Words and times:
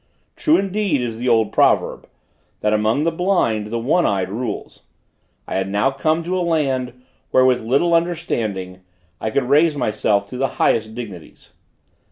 True, 0.35 0.57
indeed, 0.57 0.99
is 1.01 1.19
the 1.19 1.29
old 1.29 1.51
proverb; 1.51 2.09
that 2.61 2.73
among 2.73 3.03
the 3.03 3.11
blind 3.11 3.67
the 3.67 3.77
one 3.77 4.03
eyed 4.03 4.29
rules. 4.29 4.81
I 5.47 5.57
had 5.57 5.69
now 5.69 5.91
come 5.91 6.23
to 6.23 6.39
a 6.39 6.41
land, 6.41 7.03
where 7.29 7.45
with 7.45 7.61
little 7.61 7.93
understanding, 7.93 8.81
I 9.19 9.29
could 9.29 9.43
raise 9.43 9.77
myself 9.77 10.25
to 10.29 10.37
the 10.37 10.47
highest 10.57 10.95
dignities. 10.95 11.53